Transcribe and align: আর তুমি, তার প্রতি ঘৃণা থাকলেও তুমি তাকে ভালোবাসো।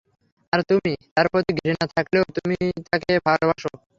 আর 0.53 0.59
তুমি, 0.69 0.91
তার 1.15 1.25
প্রতি 1.31 1.51
ঘৃণা 1.57 1.85
থাকলেও 1.95 2.23
তুমি 2.35 2.57
তাকে 2.89 3.11
ভালোবাসো। 3.27 3.71